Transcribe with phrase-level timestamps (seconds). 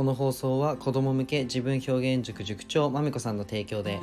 [0.00, 4.00] この放送は子供向け自分表現塾塾長まみこさんの提供で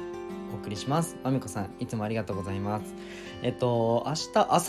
[0.54, 1.18] お送りします。
[1.24, 2.94] まみこさんいつもありがとうございます。
[3.42, 4.62] えっと明日明後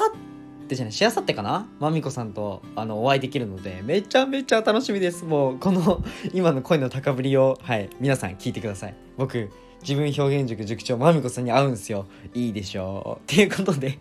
[0.70, 1.69] 日じゃないしあさってかな？
[1.80, 5.27] まみこさんとあのお会いできるのでめちゃめちゃ楽しみです。
[5.27, 6.02] もうこの
[6.33, 8.95] 今の声の高ぶりをはい皆さん聞いてください。
[9.19, 9.51] 僕
[9.83, 12.06] 自分表現塾塾長まみこさんに会うんすよ。
[12.33, 13.30] いいでしょう。
[13.30, 13.98] っていうことで。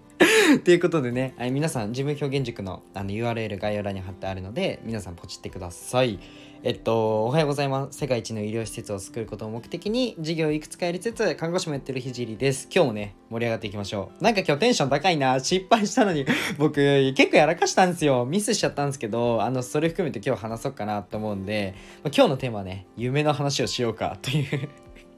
[0.63, 6.19] ということでね、はい、皆さん自分表現塾のあの URL 概要欄に貼ってあるので皆さんポチってください。
[6.63, 7.99] えっとおはようございます。
[7.99, 12.67] 世界一の医療施設を作ることを目的に事業をいくつかやりつつ看護師もやってるひじりです。
[12.73, 14.23] 今日もね盛り上がっていきましょう。
[14.23, 15.39] なんか今日テンション高いな。
[15.39, 16.25] 失敗したのに
[16.57, 16.75] 僕
[17.13, 18.25] 結構やらかしたんですよ。
[18.25, 24.69] ミスしちゃったんですけどあのそれ含めて今日話そうかなと思うんで今日のテーマはね夢の話をしようかという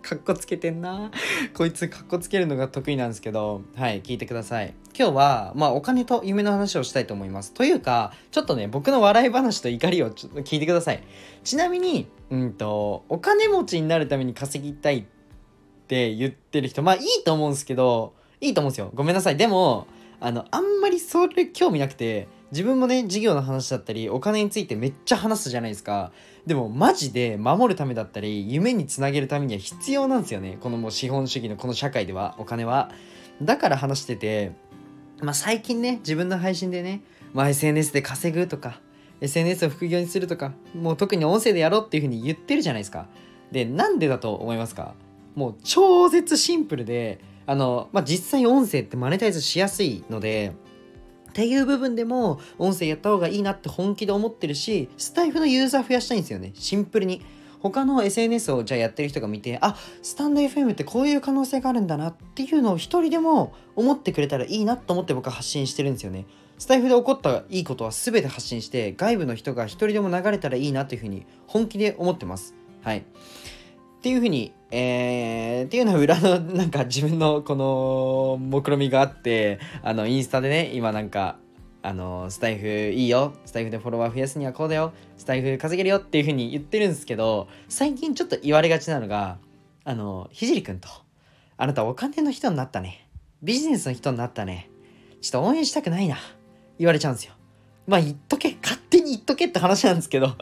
[0.09, 1.11] かっこつけてんな。
[1.53, 3.61] こいつかっこつけるのが得意なんですけど。
[3.75, 4.73] はい聞いてください。
[4.97, 7.53] 今日はまあお金と夢の話をしたいと思います。
[7.53, 11.03] というかちょっとね僕の笑い話と怒りをちょっと聞いてください。
[11.43, 15.03] ちなみにうんとお金持ちになるために稼ぎたいっ
[15.87, 18.89] て言ってる人まあいいと思うんですけどいいと思うんですよ。
[18.95, 19.37] ごめんなさい。
[19.37, 19.85] でも
[20.19, 26.11] あのあんまりそれ興味なくて自分もね事業の話だったりお金についてめっちゃ話すじゃないですか。
[26.45, 30.57] でもマジで守るためだったり夢につなげるためには必要なんですよね。
[30.59, 32.91] このもう資本主義のこの社会ではお金は。
[33.41, 34.51] だから話してて
[35.21, 37.01] まあ最近ね自分の配信でね、
[37.33, 38.81] まあ、SNS で稼ぐとか
[39.21, 43.07] SNS を副業にするとかもう特に音声でやろうっていう風に言ってるじゃないですか。
[43.51, 44.95] でなんでだと思いますか？
[45.35, 50.53] もう超絶シンプルであの、まあ、実際音声ってマネタイズしやすいので
[51.29, 56.51] っていう部分でも音声やった方がいいなって本気で思ってるしスタイフのユーザー増やしたいんですよね。
[56.53, 57.21] シンプルに。
[57.61, 66.25] 他の SNS をじゃあやってる人が見てあスタンド FM ってこういう可能性があるんだなっていうのを一人でも思ってくれたらいいなと思って僕は発信してるんですよね。
[66.57, 72.55] スタイフで起こったいいことは全て発信して外部の人が一人でも流れたらいいなというふうに本気で思ってます。
[72.81, 72.99] はい。
[72.99, 73.03] っ
[74.01, 81.37] ていうふうに、えー、っていうのは裏のなんか自分のこの目論みがあってあのインスタでね今なんか
[81.81, 89.37] あのスタイフいいよスタイフでフォロワー増やすにはこうだよスタイフ稼げるよっていうふうに言ってるんですけど最近ちょっと言われがちなのが
[89.85, 90.89] あのひじりくんと
[91.57, 93.07] あなたお金の人になったね
[93.41, 94.69] ビジネスの人になったね
[95.21, 96.17] ちょっと応援したくないな
[96.77, 97.33] 言われちゃうんですよ。
[97.87, 100.35] まあ言っとけ勝手に言っとけって話なんですけど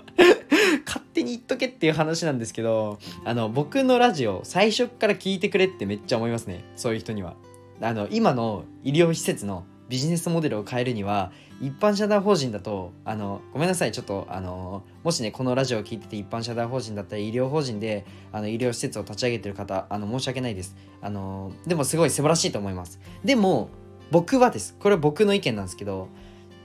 [1.58, 6.64] とけっていう話なんですけどあの僕のラジオ最初から聞いてくれってめっちゃ思いますね。
[6.76, 7.36] そういう人には。
[7.82, 11.32] あの今の医療施設のビジネスモデルを変えるには
[11.62, 20.76] 一般社団法人だとあのごめんなさいちょっとあのもしねこのラジオを聞いてて一般社団法人だったり医療法人であの医療施設を立ち上げてる方あの申し訳ないです。
[21.02, 23.00] あのでもすごい素晴らしいと思います。
[23.24, 23.70] でも
[24.12, 24.76] 僕はです。
[24.80, 26.10] これは僕の意見なんですけど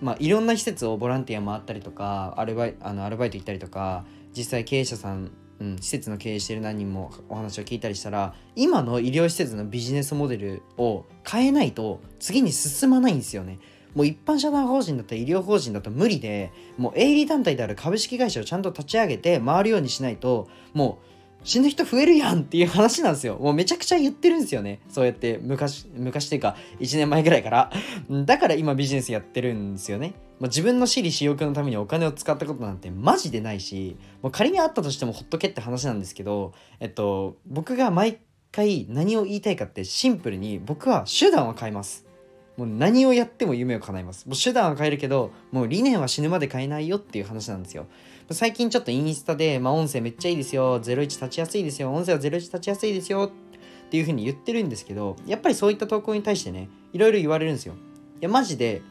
[0.03, 4.05] まあ、いろんな施設をボランティア回ったりとかアルバイあのアルバイト行ったりとか
[4.37, 13.59] 実際経営者さん、うん、施設の経営してる何人もお話を聞いたりしたら今の医療施設のビジネスモデルを変えないと次に進まないんですよね。
[13.94, 21.12] もう一般社団法人だったら医療法人だと無理でもう営利団体である株式会社をちゃんと立ち上げて回るようにしないともう
[21.45, 23.37] 死ぬ人増えるやんっていう話なんですよ。
[23.39, 24.81] もうめちゃくちゃ言ってるんですよね。
[24.89, 27.73] そうやって昔、昔っていうか1年前ぐらいから。
[28.25, 30.15] だから今ビジネスやってるんですよね。
[30.39, 38.19] もう自分の私利私欲のためにお金を使ったことなんてマジでないし、もう仮にあったとしてもほっとけって話なんですけど、えっと、僕が毎
[38.51, 42.07] 回何を言いたいかってシンプルに僕は手段を変えます。
[42.57, 44.27] もう何をやっても夢を叶えます。
[44.27, 47.87] もう手段は変えるけど、もう理念は死ぬまで変えないよっていう話なんですよ。
[48.34, 53.32] 最近ちょっとインスタで、まあ、音声めっちゃいいですよ、01立ちやすいですよ、音声は01立ちやすいですよ
[53.87, 57.75] っていう風に言ってるんですけど、やっぱりそういった投稿に対してね、いろいろ言われるんですよ。
[57.75, 57.76] い
[58.20, 58.82] や、マジで、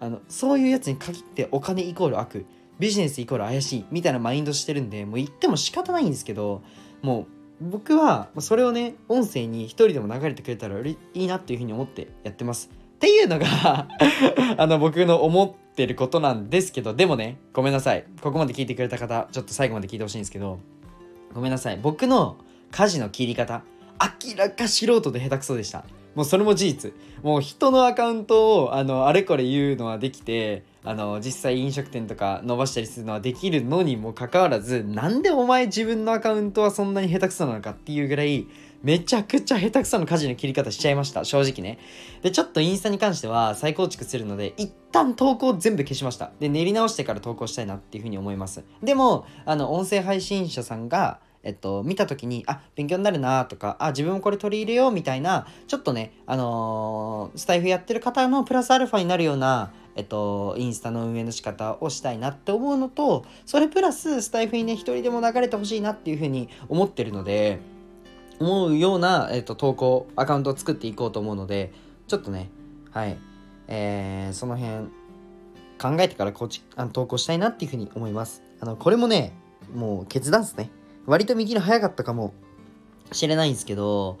[0.00, 2.46] あの、そういうやつに限ってお金イコール悪、
[2.78, 6.62] ビジネスイコール怪しいみたいなマインドしてるんで、もう言っても仕方ないんですけど、
[7.02, 7.26] も
[7.60, 12.70] う僕はそれをね、音声に一人でも流れてくれたらいいなっていう風に思ってやってます。
[12.72, 13.86] っていうのが
[14.58, 18.04] あの僕の思ってることなんですけどでもねごめんなさい。
[18.20, 20.58] ここまで聞いてくれた方ちょっと最後まで聞いてほしいんですけど
[21.32, 21.78] ごめんなさい。
[21.80, 22.36] 僕の
[22.72, 23.62] 舵の切り方
[24.26, 25.84] 明らか素人で下手くそでした。
[26.16, 26.92] もうそれも事実。
[27.22, 38.46] もう人のアカウントをあのあれこれ言うのはできてあの実際飲食店とか伸ばしたりするのはできるのにもかかわらずなんでお前自分のアカウントはそんなに下手くそなのかっていうぐらい
[38.82, 41.24] めちゃくちゃ下手くそな舵の切り方しちゃいました。
[41.24, 41.78] 正直ね。
[42.22, 46.30] で、ちょっとインスタに関しては再構築するので、一旦投稿全部消しました。
[46.38, 48.64] で、練り直してから投稿したいなっていうふうに思います。
[48.82, 67.58] でも、あの、音声配信者さんが、えっと、見た時に、あ、勉強になるなとか、あ、自分もこれ取り入れようみたいな、ちょっとね、あのー、スタイフやってる方のプラスアルファになるような、えっと、インスタの運営の仕方をしたいなって思うのとそれプラススタイフにね一人でも流れてほしいなっていうふうに思ってるので
[68.40, 71.72] 思うような、えっと、投稿アカウントを作っていこうと思うので
[72.06, 72.50] ちょっとね
[72.90, 73.18] はい。
[73.68, 74.88] えー、その辺
[75.78, 78.42] 考えてからこっちあの投稿したいなっていうふうに思います。
[78.60, 79.32] あのこれもね
[79.74, 80.70] もう決断っすね。
[81.06, 82.32] 割と右の早かったかも
[83.12, 84.18] しれないんですけど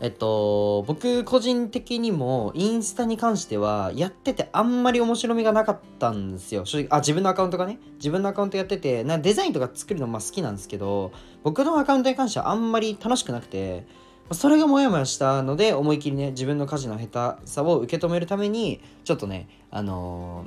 [0.00, 6.66] えっと、僕個人的にもインスタに関してはやっててあんまり面白みがなかったんですよ。
[6.66, 11.12] 正直、あ、自分のアカウントがね、自分のアカウントやってて、なデザインとか作るのまあ好きなんですけど、
[11.42, 13.86] 僕のアカウントに関してはあんまり楽しくなくて、
[14.32, 20.44] それがモヤモヤしたので、思い切りね、自分の家事の下手さを受け止めるために、ちょっとね、あの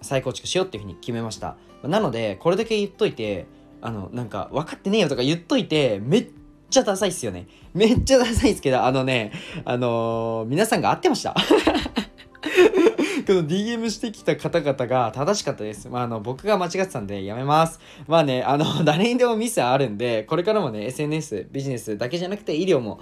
[0.00, 1.56] ー、再構築しようっていうふうに決めました。
[1.82, 3.46] なので、これだけ言っといて、
[3.80, 6.30] あの、なんか、分かってねえよとか言っといて、めっ
[6.72, 7.46] ちゃダサいっすよね。
[7.74, 9.30] めっちゃダサいっすけど、あのね、
[9.64, 11.36] あのー、皆さんが合ってました。
[13.24, 15.88] この DM してきた方々が正しかったです。
[15.88, 17.78] まあ、あの、僕が間違ってたんでやめます。
[18.08, 22.98] まあね、あの、 誰にでもミスあるんで、これからもね、SNS、ビジネスだけじゃなくて医療も、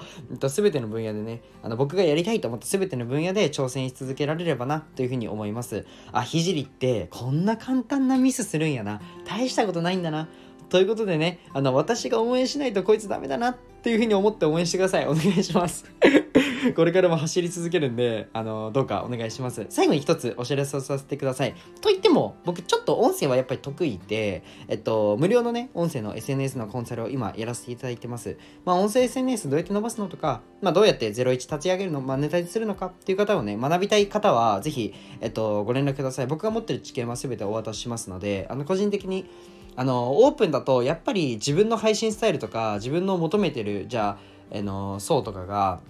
[0.48, 5.86] すべての分野でね、あの、僕がやりたいと思ったすべての分野で挑戦し続けられればな、というふうに思います。
[6.12, 9.00] あ、ひじりって、こんな簡単なミスするんやな。
[9.26, 10.28] 大したことないんだな。
[10.70, 15.06] ということでね、あの、私が応援しないとこいつダメだなっていうふうに思って応援してください。
[15.06, 15.84] お願いします。
[16.76, 19.66] これからも走り続けるんで、あの、どうかお願いします。
[19.70, 21.54] 最後に一つお知らせをさせてください。
[21.80, 28.36] と言っても、僕ちょっと音声はやっぱり得意で、えっと、無料のね、音声の SNS のコンサルを今やらせていただいてます。
[28.64, 36.26] まあ、音声 SNS どうやって伸ばすのとか、まあ、どうやって01立ち上げるの、まあ、ネタにするのかっていう方をね、学びたい方は、ぜひ、えっと、ご連絡ください。
[36.26, 39.24] 僕が持ってる知見は全てお渡ししますので、あの、個人的に、
[39.80, 44.18] あのオープンだとやっぱり自分の配信スタイルとか自分の求めてるじゃ
[44.52, 45.80] あ、あの層とかが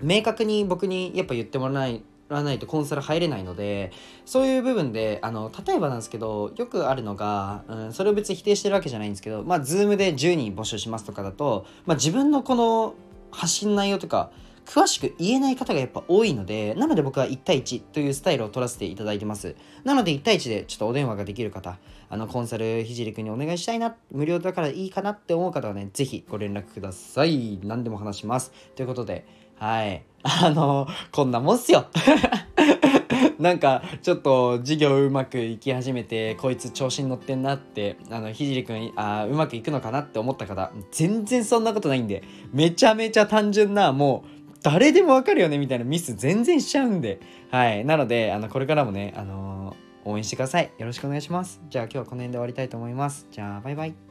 [0.00, 3.92] 明確に僕にやっぱ言ってもらわないらないとコンサル入れないので
[4.26, 12.94] そういう部分であの例えばなんですけどよくあるのが、うん、それを別に否定してるわけじゃないんですけどまあ Zoom で10人募集しますとかだと、まあ、自分のこの
[13.30, 14.32] 発信内容とか
[14.70, 19.56] 詳しく言えない方がやっぱ多いので、なので僕は1対1というスタイルを取らせていただいてます。
[19.82, 21.76] なので1対1でちょっとお電話ができる方、
[22.08, 27.58] あの、コンサルひじりくんにお願いしたいな、無料だからいいかなって思う方はね、ぜひご連絡ください。
[27.64, 28.52] 何でも話します。
[28.76, 29.26] ということで、
[29.58, 30.04] はい。
[30.22, 31.86] あの、こんなもんっすよ。
[33.40, 47.20] なんかちょっと授業うまくいき始めてこいつ調子に乗ってんなってあのひじりくんあうまくいくのかなって思った方全然そんなことないんでめちゃめちゃ単純なもう誰でもわかるよねみたいなミス全然しちゃうんで。
[47.50, 47.84] はい。
[47.84, 50.70] なので、あの、これからもね、あのー、応援してください。
[50.78, 51.60] よろしくお願いします。
[51.68, 53.26] じゃあ今日はこの辺で終わりたいと思います。
[53.30, 54.09] じゃあ、バイバイ。